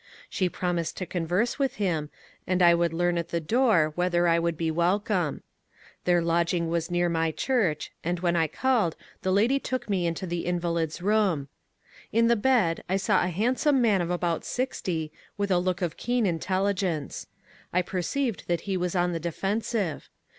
She 0.31 0.49
promised 0.49 0.97
to 0.97 1.05
converse 1.05 1.59
with 1.59 1.75
him, 1.75 2.09
and 2.47 2.63
I 2.63 2.73
would 2.73 2.91
learn 2.91 3.19
at 3.19 3.29
the 3.29 3.39
door 3.39 3.91
whether 3.93 4.27
I 4.27 4.39
would 4.39 4.57
be 4.57 4.71
welcome. 4.71 5.43
Their 6.05 6.23
lodging 6.23 6.69
was 6.69 6.89
near 6.89 7.07
my 7.07 7.29
church, 7.31 7.91
and 8.03 8.19
when 8.19 8.35
I 8.35 8.47
called 8.47 8.95
the 9.21 9.31
lady 9.31 9.59
took 9.59 9.91
me 9.91 10.07
into 10.07 10.25
the 10.25 10.47
invalid's 10.47 11.03
room. 11.03 11.49
In 12.11 12.29
the 12.29 12.35
bed 12.35 12.83
I 12.89 12.97
saw 12.97 13.23
a 13.23 13.27
handsome 13.27 13.79
man 13.79 14.01
of 14.01 14.09
about 14.09 14.43
sixty, 14.43 15.11
with 15.37 15.51
a 15.51 15.59
look 15.59 15.83
of 15.83 15.97
keen 15.97 16.25
intelligence. 16.25 17.27
I 17.71 17.83
perceived 17.83 18.47
that 18.47 18.61
he 18.61 18.77
was 18.77 18.95
on 18.95 19.11
the 19.11 19.19
defensive. 19.19 20.09